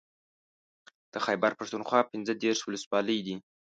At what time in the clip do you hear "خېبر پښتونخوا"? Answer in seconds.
1.25-2.01